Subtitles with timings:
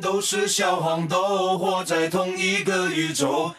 [0.00, 3.54] 都是小黄豆，活在同一个宇宙。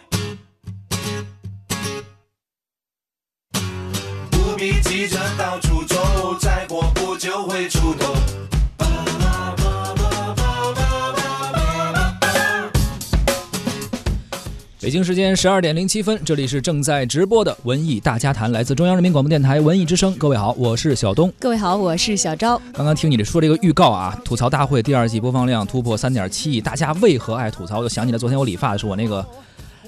[14.90, 20.12] 北京时间十二点零七分，这里是正在直播的文艺大家谈，来自中央人民广播电台文艺之声。
[20.16, 21.32] 各位好，我是小东。
[21.38, 22.60] 各位好，我是小昭。
[22.74, 27.78] 刚刚听你这说这个预告啊，吐槽大会第二季播放量突破三点七亿，大家为何爱吐槽？
[27.78, 29.24] 我就想起来昨天我理发的时候，我那个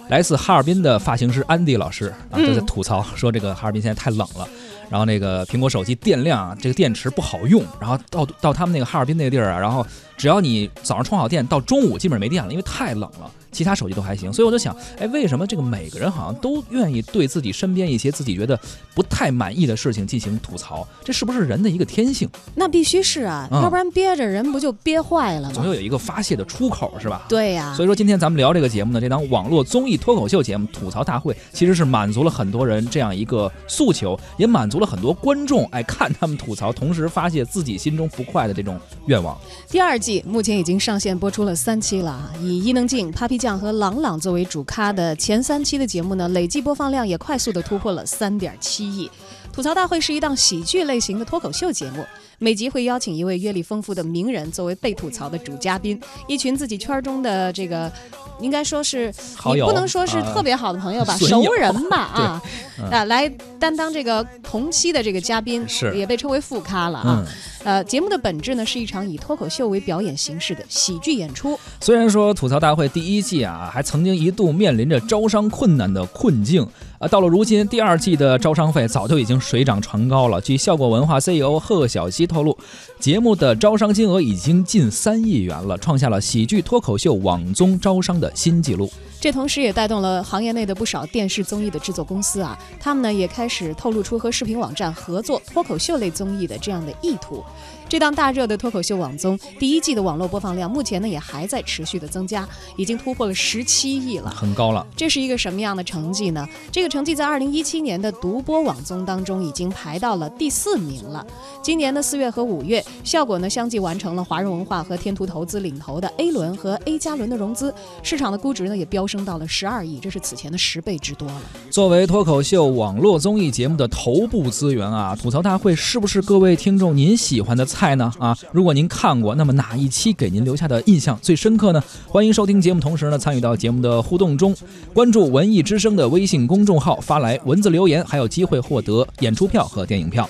[0.07, 4.47] 来自哈尔滨的发型师安迪老师啊，就在吐槽说这个哈尔滨现在太冷了，
[4.87, 9.83] 然后那个苹果手机电量啊，这个电池不好用，然后到到他们那个哈尔滨那个地儿啊，然后
[10.15, 13.31] 只要你早上充好电，到中午基本上没电了，因为太冷了。
[13.51, 18.59] 其他手机都还行，所以我就想，哎，为什么这个每个人好像都愿意对自己身边一些自己觉得
[18.95, 20.87] 不太满意的事情进行吐槽？
[21.03, 22.29] 这是不是人的一个天性？
[22.55, 25.53] 那必须是啊，嗯要不然憋着人不就憋坏了吗？
[25.53, 27.25] 总要有一个发泄的出口，是吧？
[27.27, 39.37] 对呀、所以说，今天咱们聊这个节目呢，这档网络综艺脱口秀节目《吐槽大会》，其实是满足了很多人这样一个诉求，也满足了很多观众哎看他们吐槽，同时发泄自己心中不快的这种愿望。
[39.69, 49.09] 第二季目前已经上线播出了三期了啊，以伊能静、Papi 将和朗朗作为主咖的前三期的节目呢，累计播放量也快速的突破了三点七亿。
[49.51, 52.05] 吐槽大会是一档喜剧类型的脱口秀节目，
[52.43, 57.91] 每集会邀请一位阅历丰富的名人作为被吐槽的主嘉宾，一群自己圈中的这个。
[58.39, 62.41] 应该说是，好友你不能说是啊特别好的朋友吧， 熟人吧 啊，
[62.79, 67.23] 嗯啊，来担当这个同期的这个嘉宾，是也被称为副咖了啊。
[67.23, 67.25] 嗯，
[67.63, 71.59] 呃，节目的本质呢是一场以脱口秀为表演形式的喜剧演出。
[71.81, 76.67] 虽然说吐槽大会第一季啊，还曾经一度面临着招商困难的困境
[77.01, 80.39] 啊，到了如今，第二季的招商费早就已经水涨船高了。
[80.39, 82.55] 据效果文化 CEO 贺小西透露，
[82.99, 88.87] 节目的招商金额已经近三亿元了，创下了喜剧脱口秀网综招商的新纪录。
[89.19, 97.43] 这同时也带动了行业内的不少电视综艺的制作公司啊，他们呢也开始透露出和视频网站合作脱口秀类综艺的这样的意图。
[97.91, 102.47] 这档大热的脱口秀网综第一季的网络播放量，目前呢也还在持续的增加，
[102.77, 104.29] 已经突破了十七亿了。
[104.29, 104.87] 很高了。
[104.95, 106.47] 这是一个什么样的成绩呢？
[106.71, 111.27] 这个成绩在二零一七年的独播网综当中已经排到了第四名了。
[111.61, 121.41] 今年的四月和五月，效果呢相继完成了华润文化和天图投资领投的 A 轮和 A 加轮的融资，市场的估值呢也飙升到了十二亿，这是此前的十倍之多了。
[121.69, 128.11] 作为脱口秀网络综艺节目的头部资源啊，吐槽大会是不是各位听众您喜欢的菜呢？
[128.19, 131.83] 啊，如果您看过，那么哪一期给您留下的印象最深刻呢？
[132.07, 134.55] 欢迎收听节目，同时呢参与到节目的互动中，
[134.93, 140.29] 关注文艺之声的微信公众号，发来文字留言，还有机会获得演出票和电影票。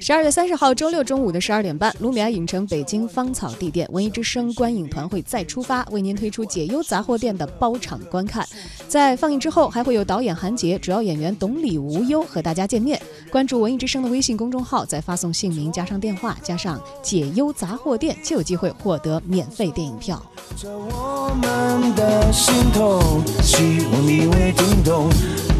[0.00, 8.46] 十二月三十号周六中午的十二点半，卢米埃影城北京芳草地店文艺之声观影团会再出发，为您推出解忧杂货店的包场观看。
[8.88, 13.00] 在放映之后，还会有导演韩杰、主要演员董李无忧和大家见面。
[13.30, 20.20] 关注文艺之声的微信公众号，再发送姓名加上电话加上解忧杂货店，就有机会获得免费电影票。
[20.64, 23.00] 我们的心头，
[23.42, 25.08] 希望你会听懂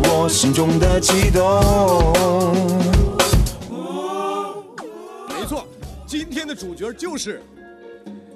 [0.05, 2.80] 我心中的悸动。
[6.11, 7.41] 今天的主角就是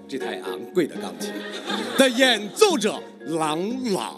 [0.09, 1.33] 这台昂贵的钢琴
[1.99, 3.59] 的演奏者郎
[3.93, 4.15] 朗。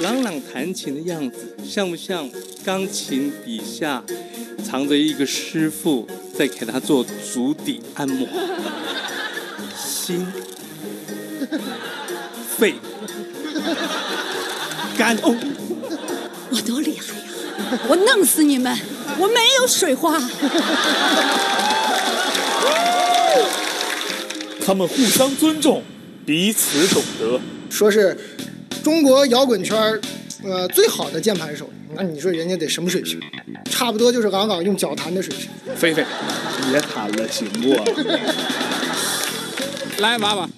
[0.00, 2.28] 朗朗弹琴的样子，像不像
[2.64, 4.02] 钢琴底下
[4.64, 6.04] 藏着一个师傅
[6.36, 8.26] 在给他做足底按摩？
[9.76, 10.26] 心、
[12.58, 12.74] 肺、
[14.98, 15.36] 肝哦，
[16.50, 17.78] 我多厉害呀！
[17.88, 18.76] 我弄死你们！
[19.18, 20.18] 我没有水花。
[24.64, 25.82] 他们互相尊重，
[26.24, 27.40] 彼此懂得。
[27.68, 28.16] 说是
[28.82, 30.00] 中国摇滚圈儿
[30.44, 33.20] 呃最好的键盘手，那你说人家得什么水平？
[33.70, 35.48] 差不多就是昂昂用脚弹的水平。
[35.74, 36.04] 菲菲，
[36.70, 37.74] 别弹了，行不？
[40.00, 40.48] 来，娃娃，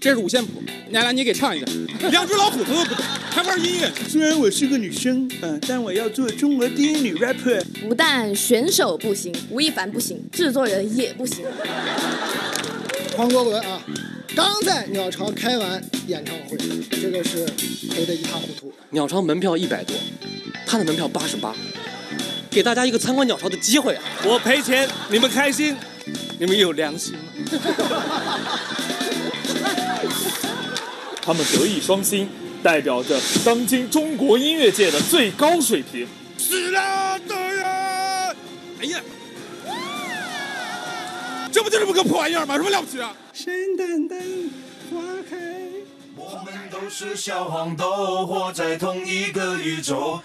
[0.00, 1.66] 这是五线谱，来来，你给唱一个。
[2.10, 3.04] 两只老虎他都不懂，
[3.34, 3.90] 还玩音乐。
[4.08, 7.60] 虽然我是个女生，嗯、但我要做中国第一女 rapper。
[7.88, 11.44] 不但选手不行，吴亦凡不行，制作人也不行。
[13.16, 13.82] 黄国伦啊，
[14.36, 16.56] 刚在鸟巢开完演唱会，
[16.92, 17.44] 这个是
[17.90, 18.72] 赔得一塌糊涂。
[18.90, 19.96] 鸟巢门票一百多，
[20.64, 21.52] 他的门票八十八，
[22.48, 24.02] 给大家一个参观鸟巢的机会啊！
[24.24, 25.76] 我赔钱，你们开心，
[26.38, 27.18] 你们有良心吗？
[31.20, 32.28] 他们德艺双馨，
[32.64, 36.08] 代表着当今中国音乐界的最高水平。
[36.38, 37.62] 死了的人，
[38.80, 39.02] 哎呀，
[41.52, 42.56] 这不就这么个破玩意儿吗？
[42.56, 43.14] 有什么了不起啊？
[43.34, 44.18] 山丹丹
[44.90, 45.36] 花开，
[46.16, 50.22] 我们都是小黄豆，活在同一个宇宙。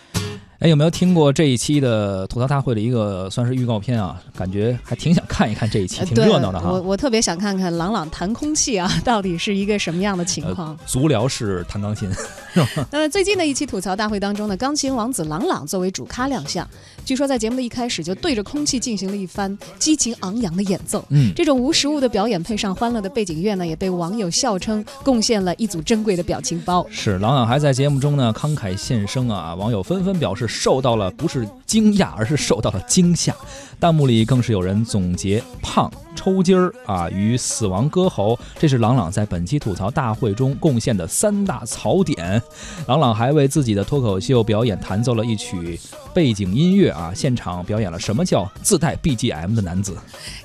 [0.59, 4.21] 哎，有没有听过这一期的吐槽大会的一个算是预告片啊？
[4.37, 6.69] 感觉还挺想看一看这一期，挺热闹的哈。
[6.69, 10.77] 我我特别想看看朗朗弹空气啊，到底是一个什么样的情况？
[10.85, 12.09] 足疗式弹钢琴。
[12.91, 16.67] 那么最近的一期吐槽大会当中呢，钢琴王子朗朗作为主咖亮相，
[17.09, 21.03] 据说在节目的一开始就对着空气进行了一番激情昂扬的演奏。
[21.09, 26.85] 嗯，这种无实物的表演配上欢乐的背景乐呢，也被网友笑称贡献了一组珍贵的表情包。
[26.91, 30.47] 是郎朗还在节目中呢慷慨献声啊，网友纷纷表示。
[30.47, 33.35] 受到了不是惊讶，而是受到了惊吓。
[33.79, 35.89] 弹幕里更是有人总结“胖”。
[36.15, 42.41] 抽筋儿啊，与死亡歌喉，这是朗朗在本期吐槽大会中贡献的三大槽点。
[42.87, 45.79] 朗朗还为自己的脱口秀表演弹奏了一曲
[46.13, 49.95] 背景音乐啊，现场表演了什么叫自带 BGM 的男子。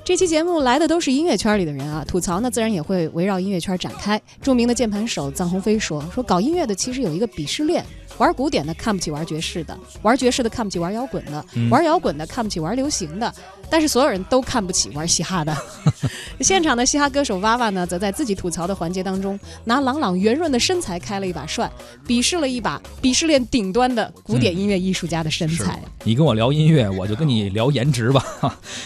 [0.05, 4.20] 这期节目来的都是音乐圈里的人啊，吐槽呢自然也会围绕音乐圈展开。
[4.41, 7.85] 著名的键盘手臧鸿飞说：“说搞音乐的其实有一个鄙视链，
[8.19, 13.32] 玩古典的看不起玩爵士的，玩爵士的看不起玩摇滚的，玩摇滚的看不起玩流行的。”
[13.70, 15.56] 但是所有人都看不起玩嘻哈的。
[16.40, 21.69] 现场的嘻哈歌手娃娃呢，则在自己吐槽的环节当中，拿朗朗圆润的身材开了一把涮，
[22.06, 25.82] 鄙视了一把鄙视链顶端的古典音乐艺术家的身材。
[26.05, 28.22] 你跟我聊音乐，我就跟你聊颜值吧。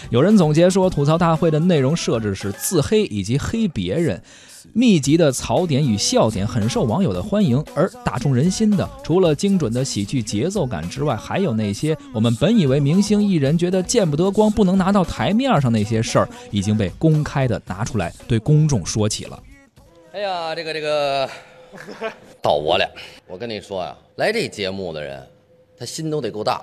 [0.09, 4.23] 有人总结说，吐槽大会的内容设置是自黑以及黑别人。
[4.73, 19.43] 密集的槽点与笑点很受网友的欢迎，而打中人心的，除了精准的喜剧节奏感之外，还有那些我们本以为明星艺人觉得见不得光、不能拿到台面上那些事儿，已经被公开的拿出来对公众说起了。
[20.13, 21.29] 哎呀，这个这个，
[22.43, 22.89] 到我了。
[23.27, 25.25] 我跟你说呀，来这节目的人，
[25.77, 26.63] 他心都得够大，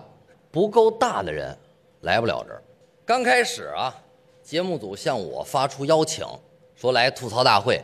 [0.51, 1.55] 不够大的人
[2.01, 2.61] 来不了这儿。
[3.05, 3.95] 刚开始啊，
[4.43, 6.25] 节目组向我发出邀请。
[6.75, 7.81] 说来吐槽大会，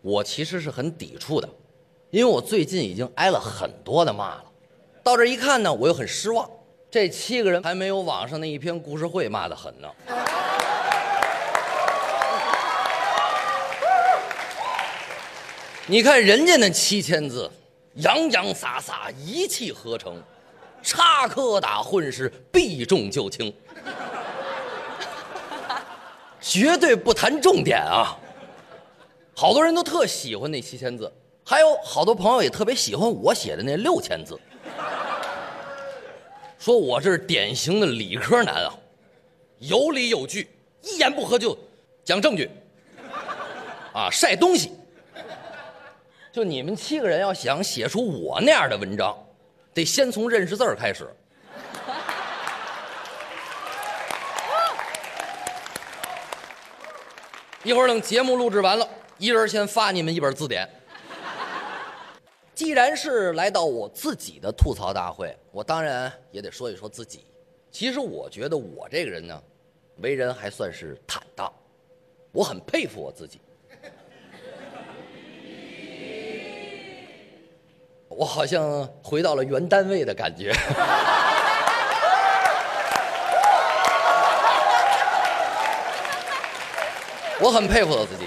[0.00, 1.48] 我其实是很抵触的，
[2.10, 4.44] 因为我最近已经挨了很多的骂了。
[5.02, 6.48] 到这一看呢，我又很失望。
[6.90, 9.88] 这七个人还没有网上那一篇故事会骂的狠呢。
[15.86, 17.50] 你看人家那七千字，
[17.94, 20.22] 洋洋洒洒，一气呵成，
[20.82, 23.52] 插科打诨是避重就轻，
[26.40, 28.16] 绝对不谈重点啊。
[29.40, 31.10] 好多人都特喜欢那七千字，
[31.46, 34.38] 还有好多朋友也特别喜欢我写的那六千字，
[36.58, 38.74] 说我这是典型的理科男啊，
[39.60, 40.46] 有理有据，
[40.82, 41.56] 一言不合就
[42.04, 42.50] 讲证据，
[43.94, 44.72] 啊晒东西。
[46.30, 49.16] 就你们七个人要想写出我那样的文章，
[49.72, 51.08] 得先从认识字儿开始。
[57.64, 58.86] 一会儿等节目录制完了。
[59.20, 60.66] 一人先发你们一本字典。
[62.54, 67.26] 既然是来到我自己的吐槽大会，我当然也得说一说自己。
[67.70, 69.38] 其实我觉得我这个人呢，
[69.98, 71.52] 为人还算是坦荡，
[72.32, 73.38] 我很佩服我自己。
[78.08, 80.50] 我好像回到了原单位的感觉。
[87.38, 88.24] 我很佩服我自己。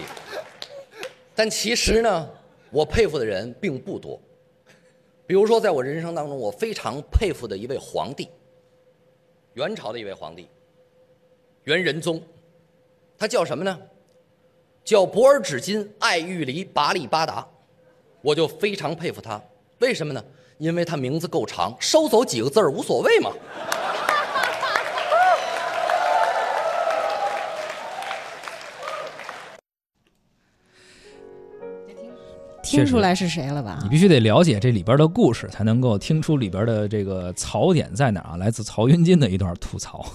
[1.35, 2.29] 但其实呢，
[2.69, 4.19] 我佩服的人并不多。
[5.25, 8.27] 比如说，在我人生当中，我非常佩服的一位皇帝，
[9.53, 10.47] 元朝的一位皇帝，
[11.63, 12.21] 元仁宗，
[13.17, 13.79] 他叫什么呢？
[14.83, 17.47] 叫博尔只金爱玉离拔力八达，
[18.21, 19.41] 我就非常佩服他。
[19.79, 20.23] 为什么呢？
[20.57, 23.31] 因为他名字够长，收走几个字儿无所谓嘛。
[32.77, 33.79] 听出来是谁了吧？
[33.83, 38.37] 你必须得了解这里边的故事，才能够听出里边的这个槽点在哪儿。
[38.37, 40.05] 来自曹云金的一段吐槽。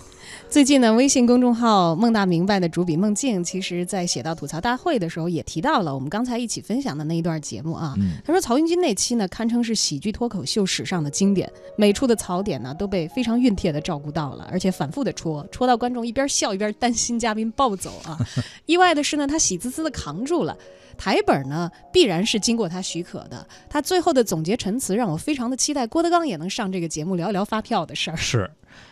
[0.51, 7.95] 最近呢，微信公众号“孟大明白”的主笔孟静，其实在写到吐槽大会的时候，也提到了我们刚才一起分享的那一段节目啊。
[8.25, 18.19] 他说曹云金那期呢，堪称是喜剧脱口秀史上的经典，每处的槽点呢都被非常熨帖的照顾到了，而且反复的戳，戳到观众一边笑一边担心嘉宾暴走啊。
[18.67, 20.57] 意外的是呢，他喜滋滋的扛住了。
[20.99, 23.47] 台本呢必然是经过他许可的。
[23.71, 28.17] 他最后的总结陈词让我非常的期待，郭德纲也能上这个节目聊一聊发票的事儿。
[28.17, 28.51] 是。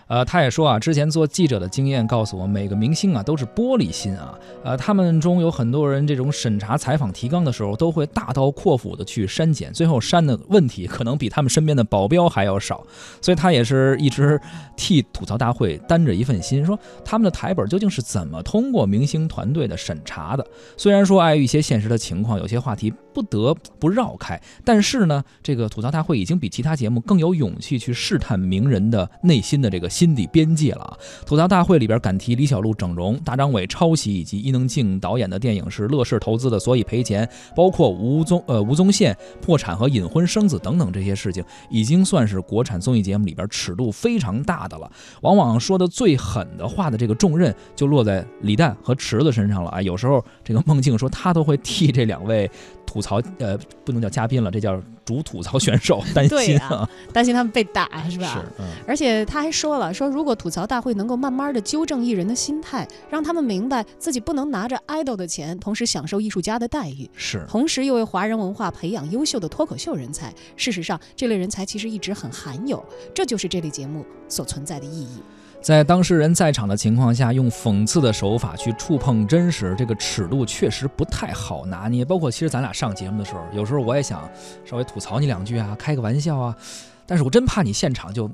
[0.08, 4.38] 呃，他也说啊，之前做记者的经验告诉我，每个明星啊都是玻璃心啊。
[4.62, 12.86] 呃，他们中有很多人，这种审查采访提纲的时候，都会大刀阔斧的去删减，最后删的问题可能比他们身边的保镖还要少。
[13.20, 14.40] 所以他也是一直
[14.76, 20.46] 替吐槽大会担着一份心，说他们的台本究竟是怎么通过明星团队的审查的？
[20.76, 29.86] 虽然说碍于一些现实的情况，有些话题不得不绕开，但是呢，这个吐槽大会已经比其他节目更有勇气去试探名人的内心的这个。
[29.96, 30.92] 心底边界了啊！
[31.24, 37.26] 吐槽大会里边敢提李小璐整容、大张伟抄袭，以及伊能静导演的电影是乐视投资的，所以赔钱。
[37.54, 44.90] 包括吴宗呃吴宗宪破产和隐婚生子等等这些事情，已经算是国产综艺节目里边尺度非常大的了。
[45.22, 49.80] 往往说的最狠的话的这个重任就落在李诞和池子身上了啊！
[49.80, 52.50] 有时候这个孟静说他都会替这两位。
[52.86, 58.26] 吐槽呃，不能叫嘉宾了，这叫主吐槽选手， 担心啊， 担心他们被打是吧？
[58.32, 58.64] 是，嗯。
[58.86, 70.32] 而且他还说了，说如果吐槽大会能够慢慢的纠正艺人的心态，让他们明白自己不能拿着 idol 的钱，同时享受艺术家的待遇，是，同时又为华人文化培养优秀的脱口秀人才。
[70.56, 75.18] 事实上，这类人才其实一直很罕有，这就是这类节目所存在的意义。
[75.60, 82.04] 在当事人在场的情况下，用讽刺的手法去触碰真实，这个尺度确实不太好拿捏。
[82.04, 84.28] 包括其实咱俩上节目的时候，有时候我也想
[84.64, 86.56] 稍微吐槽你两句啊，开个玩笑啊，
[87.04, 88.30] 但是我真怕你现场就。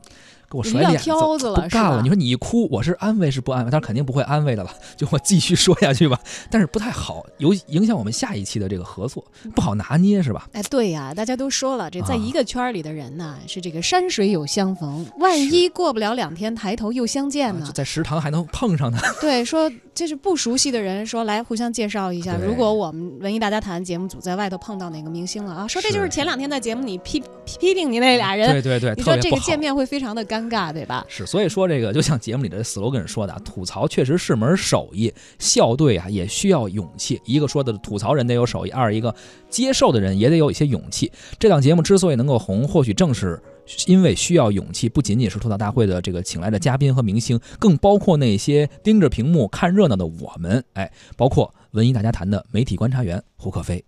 [0.53, 2.03] 给我甩脸子，不干了！
[2.03, 3.71] 你说你一哭，我是安慰是不安慰？
[3.71, 4.71] 但是肯定不会安慰的了。
[4.99, 6.21] 就我继续说下去吧。
[6.51, 10.47] 但是不太好，有影响我们下一期的这个合作，不好拿捏是吧？
[10.53, 17.71] 哎，对呀，大家都说了，这在一个圈里的人呢，是这个山水有相逢，万一过不了两天抬头又相见呢？
[17.75, 18.99] 在食堂还能碰上呢。
[19.23, 22.37] 对，说就是不熟悉的人，说来互相介绍一下。
[22.37, 28.51] 如果我们文艺大家谈节目组在外头碰到哪个明星了啊，说这就是前两天在节目里批批评你那俩人。
[28.51, 30.42] 对对对，你说这个见面会非常的尴。
[30.43, 31.05] 尴尬对吧？
[31.09, 37.21] 是，所以说这个就像节目里的 slogan 说的，吐槽确实是门手艺，笑对啊也需要勇气。
[37.25, 39.15] 一个说的吐槽人得有手艺，二一个
[39.49, 41.11] 接受的人也得有一些勇气。
[41.39, 43.41] 这档节目之所以能够红，或许正是
[43.87, 53.85] 因为需要勇气，不仅仅是吐槽大会的这个请来的嘉宾和明星，更包括那些盯着屏幕看热闹的我们，哎，包括文艺大家谈的媒体观察员胡可飞。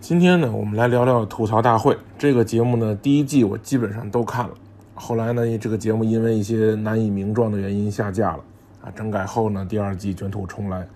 [0.00, 4.54] 今天呢，我们来聊聊吐槽大会这个节目呢，第一季我基本上都看了。
[4.94, 8.44] 后来呢，这个节目因为一些难以名状的原因下架了
[8.80, 8.90] 啊。
[8.94, 10.86] 整改后呢，第二季卷土重来。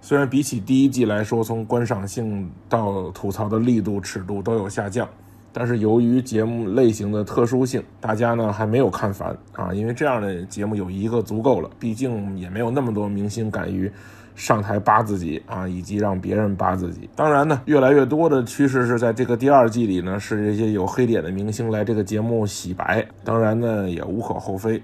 [0.00, 5.08] 虽然比起第一季来说，从观赏性到吐槽的力度、尺度都有下降，
[5.52, 9.72] 但是由于节目类型的特殊性，大家呢还没有看烦啊。
[9.72, 13.90] 因为这样的节目有一个足够了，毕竟也没有那么多明星敢于。
[14.34, 17.08] 上台扒自己啊，以及让别人扒自己。
[17.14, 23.06] 当然呢，越来越多的趋势是在这个第二季里呢，是这些有黑点的明星来这个节目洗白。
[23.22, 24.82] 当然呢，也无可厚非，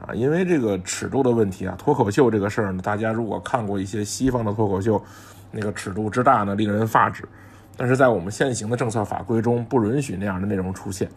[0.00, 5.02] 啊，因为这个尺度的问题啊，脱口秀这个事儿呢，大家如果看过一些西方的脱口秀，
[5.50, 7.24] 那个尺度之大呢，令人发指。
[7.76, 11.08] 但是在我们现行的政策法规中，不允许那样的内容出现。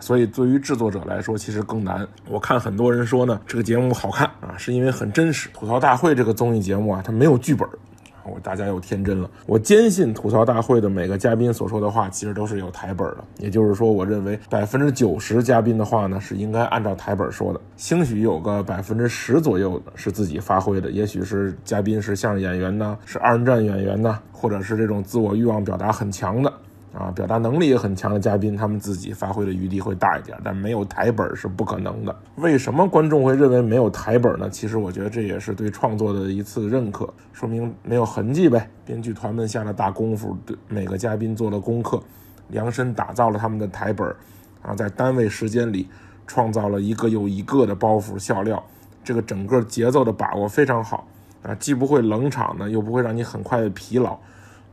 [0.00, 2.06] 所以，对于制作者来说，其实更难。
[2.28, 5.48] 我看很多人说呢，这个节目好看啊，是因为很真实。
[5.52, 7.68] 吐槽大会这个综艺节目啊，它没有剧本。
[8.22, 9.28] 我大家又天真了。
[9.46, 13.24] 我坚信吐槽大会的每个嘉宾所说的话，其实都是有台本的。
[13.38, 17.60] 也就是说，我认为百分之九十嘉宾的话呢，是应该按照台本说的。
[17.76, 26.52] 兴许有个百分之十左右的是自己发挥的，也许是嘉宾是相声演员呢，是二人转演员呢，或者是这种自我欲望表达很强的。
[26.92, 32.14] 啊，表达能力也很强的嘉宾，他们自己发挥的余地会大一点，但没有台本是不可能的。
[32.34, 34.50] 为什么观众会认为没有台本呢？
[34.50, 38.68] 其实我觉得这也是对创作的一次认可，说明没有痕迹呗。
[38.84, 42.02] 编剧团们下了大功夫，对每个嘉宾做了功课，
[42.48, 44.08] 量身打造了他们的台本，
[44.60, 45.88] 啊，在单位时间里
[46.26, 48.60] 创造了一个又一个的包袱笑料，
[49.04, 51.06] 这个整个节奏的把握非常好，
[51.44, 54.18] 啊，既不会冷场呢，又不会让你很快的疲劳。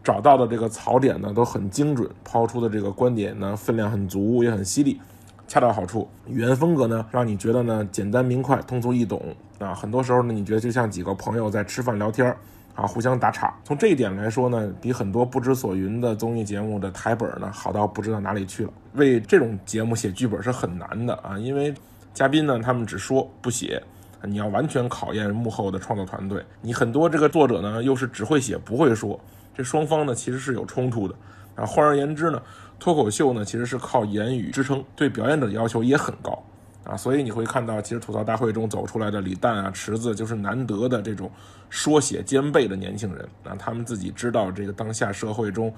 [0.07, 5.01] 找到的这个槽点呢都很精准，抛出的这个观点呢分量很足，也很犀利，
[5.49, 6.07] 恰到好处。
[6.27, 9.21] 语言风格呢让你觉得呢简单明快，通俗易懂
[9.59, 9.75] 啊。
[9.75, 12.37] 很多时候呢你觉得就像几个朋友在吃饭聊天儿
[12.73, 13.53] 啊，互相打岔。
[13.65, 18.71] 从这一点来说呢，比很多不知所云的综艺节目的台本呢好到不知道哪里去了。
[18.93, 21.73] 为这种节目写剧本是很难的啊，因为
[22.13, 23.83] 嘉宾呢他们只说不写，
[24.23, 26.41] 你要完全考验幕后的创作团队。
[26.61, 29.19] 你很多这个作者呢又是只会写不会说。
[29.57, 31.15] 这双方呢其实是有冲突的
[31.55, 31.65] 啊。
[31.65, 32.39] 换而言之呢，
[32.79, 36.43] 脱口秀呢其实是靠言语支撑，对表演者的要求也很高
[36.83, 41.29] 啊，所以你会看到，其实吐槽大会中走出来的李诞啊、池子，就是难得的这种
[41.69, 45.73] 说写兼备的年轻人啊，他们自己知道这个当下社会中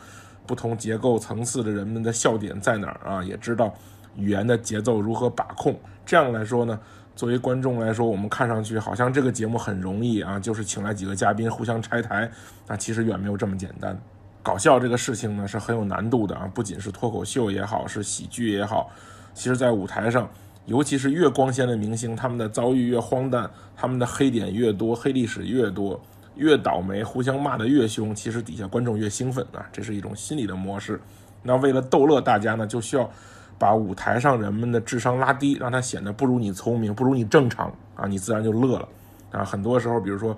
[0.45, 3.73] 不同结构层次的人们的笑点在哪儿啊，也知道
[4.15, 5.79] 语言的节奏如何把控。
[6.05, 6.79] 这样来说呢，
[7.19, 12.31] 作为观众来说，我们看上去好像这个节目很容易啊，就是请来几个嘉宾互相拆台，
[12.65, 13.99] 那其实远没有这么简单。
[14.41, 18.89] 搞笑这个事情呢是很有难度的啊，不仅是脱口秀也好，是喜剧也好，
[19.33, 20.29] 其实在舞台上。
[20.65, 25.99] 尤其是越光鲜的明星，他们的遭遇越荒诞，他们的黑点越多，黑历史越多，
[26.35, 31.01] 越倒霉，互相骂得越凶，其实底下观众越兴奋啊，这是一种心理的模式。
[31.43, 33.11] 那为了逗乐大家呢，就需要
[33.59, 38.87] 把舞台上人们的智商拉低，让他显得不如你聪明，不如你正常啊，你自然就乐了
[39.31, 39.45] 啊。
[39.45, 40.35] 很多时候，比如说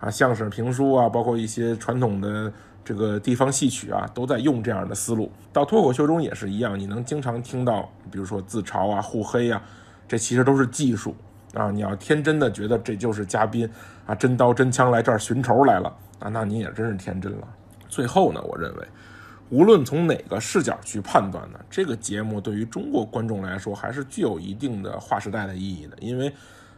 [0.00, 2.52] 啊，相声、评书啊，包括一些传统的。
[2.84, 5.30] 这个地方戏曲啊，都在用这样的思路。
[5.52, 9.62] 到脱口秀中也是一样，你能经常听到，比如说自嘲啊、互黑啊，
[10.08, 11.14] 这其实都是技术
[11.54, 11.70] 啊。
[11.70, 13.70] 你要天真的觉得这就是嘉宾
[14.04, 17.46] 啊，真刀真枪来这儿寻仇来了啊，那你也真是天真了。
[17.88, 18.84] 最后呢，我认为，
[19.52, 25.96] 无论从哪个视角去判断呢，这个节目对于中国观众来说还是具有一定的划时代的意义的。
[26.00, 26.32] 因为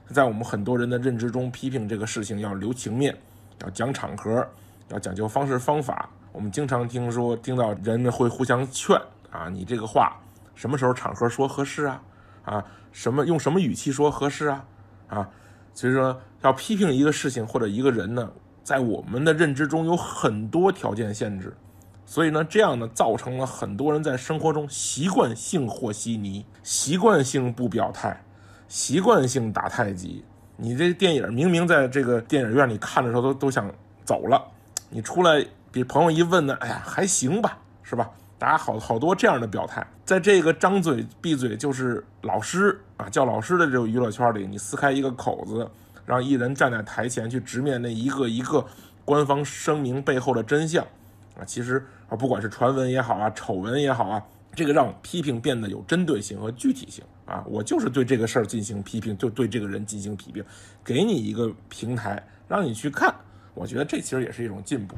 [0.08, 3.16] 在我们很多人的认知中，批评这个事情要留情面，
[3.62, 4.46] 要讲场合。
[4.90, 8.94] 要讲究方式方法，我们经常听说听到人们会互相劝
[9.30, 10.14] 啊，你这个话
[10.54, 12.02] 什么时候场合说合适啊？
[12.44, 14.64] 啊，什么用什么语气说合适啊？
[15.08, 15.28] 啊，
[15.72, 18.30] 所以说要批评一个事情或者一个人呢，
[18.62, 21.56] 在我们的认知中有很多条件限制，
[22.06, 28.22] 所以呢，这样呢造成了很多人在生活中习惯性和稀泥，习惯性不表态，
[28.68, 30.24] 习惯性打太极。
[30.56, 33.68] 你这电影明明在这个电影院里看的时候都都想
[34.04, 34.40] 走了。
[34.90, 38.10] 你出来给朋友一问呢，哎呀，还行吧，是吧？
[38.38, 45.68] 大家好好多这样的表态，在这个张嘴闭嘴就是老师啊，叫老师的这种娱乐圈里，你撕开一个口子，
[46.04, 48.66] 让艺人站在台前去直面那一个一个
[49.04, 50.86] 官方声明背后的真相
[51.38, 54.24] 啊，其实啊，不管是传闻也好啊，丑闻也好啊，
[54.54, 60.44] 这个让批评变得有针对性和具体性啊，我就是对这个事儿进行批评，就对这个人进行批评，
[60.84, 63.14] 给你一个平台，让你去看。
[63.54, 64.96] 我觉得这其实也是一种进步。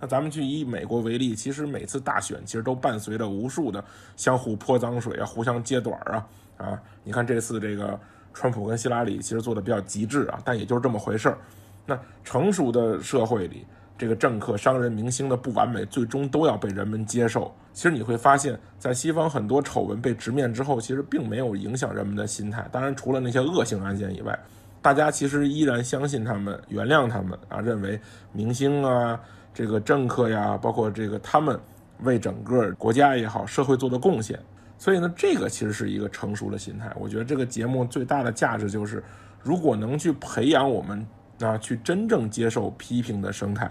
[0.00, 3.84] 那咱们去以美国为例，其实每次大选其实都伴随着无数的
[4.16, 6.82] 相互泼脏水啊、互相揭短儿啊啊！
[7.04, 7.98] 你看这次这个
[8.34, 11.38] 川普跟希拉里其实做的比较极致啊，但也就是这么回事儿。
[11.86, 13.64] 那成熟的社会里，
[14.02, 17.54] 这个政客、商人、明星的不完美，最终都要被人们接受。
[17.72, 22.68] 其实你会发现，在西方很多丑闻被直面之后，其实并没有影响人们的心态。
[22.72, 24.36] 当然，除了那些恶性案件以外。
[24.80, 28.00] 大家其实依然相信他们，原谅他们啊，认为
[28.32, 29.20] 明星啊，
[29.54, 31.56] 这个政客呀，包括这个他们
[32.00, 34.36] 为整个国家也好，社会做的贡献。
[34.78, 36.92] 所以呢，这个其实是一个成熟的心态。
[36.98, 39.00] 我觉得这个节目最大的价值就是，
[39.44, 41.06] 如果能去培养我们
[41.40, 43.70] 啊，去真正接受批评的生态，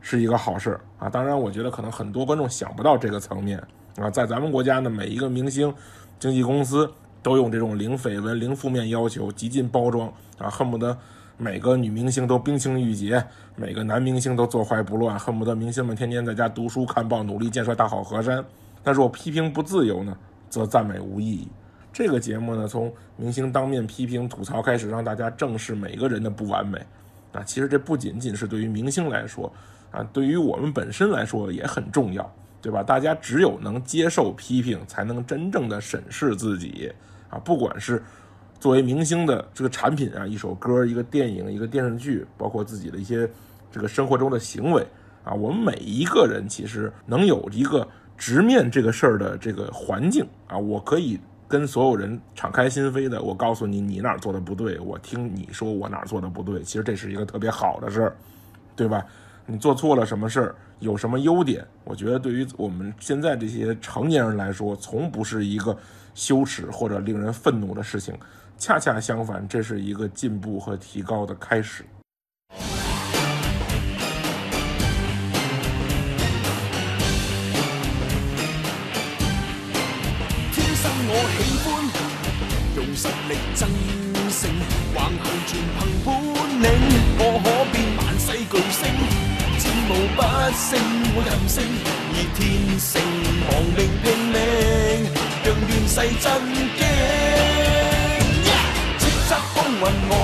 [0.00, 1.08] 是一个好事啊。
[1.08, 3.62] 当然，我觉得可能很多观众想不到这个层面
[3.96, 5.72] 啊，在咱们国家呢，每一个明星、
[6.18, 6.90] 经纪公司。
[7.22, 10.96] 都用这种零绯闻、零负面要求，极尽包装啊，恨不得
[11.36, 13.22] 每个女明星都冰清玉洁，
[13.56, 18.42] 每个男明星都坐怀不乱，恨不得明星们天天在家读书看报，努力建设大好河山。
[18.82, 20.16] 但是我批评不自由呢，
[20.48, 21.46] 则赞美无意义。
[21.92, 26.78] 这个节目呢，从明星当面批评吐槽开始，让大家正视每个人的不完美
[27.32, 27.42] 啊。
[27.42, 29.52] 其实这不仅仅是对于明星来说
[29.90, 32.82] 啊，对于我们本身来说也很重要，对吧？
[32.82, 36.92] 大家只有能接受批评，才能真正的审视自己。
[37.28, 38.02] 啊，不管是
[38.58, 43.28] 作为明星的这个产品啊，一首歌、一个电影、一个电视剧，包括自己的一些
[43.70, 44.86] 这个生活中的行为
[45.24, 47.86] 啊，我们每一个人其实能有一个
[48.18, 58.16] 直面这个事儿的这个环境啊，我可以跟所有人敞开心扉的，我告诉你你哪儿做的不对，我听你说我哪儿做的不对，其实这是一个特别好的事儿，
[58.74, 59.04] 对吧？
[59.50, 61.66] 你做错了什么事儿，有什么优点？
[61.82, 65.76] 我觉得对于我们现在这些成年人来说，从不是一个。
[66.12, 68.12] 羞耻或者令人愤怒的事情，
[68.58, 71.84] 恰恰相反，这是一个进步和提高的开始。
[80.52, 81.68] 天生我喜欢
[82.74, 83.68] 用实力争
[84.28, 84.50] 胜，
[84.96, 86.08] 横行全凭本
[86.60, 86.66] 领，
[87.18, 88.82] 我可变万世巨星，
[89.90, 90.22] 无不
[90.54, 90.78] 胜，
[91.16, 91.58] 我任性，
[92.14, 92.38] 以天
[92.78, 93.02] 性
[93.48, 94.38] 亡命拼命。
[95.42, 96.24] 让乱世震
[96.78, 96.80] 惊，
[99.00, 100.14] 叱咤风云我。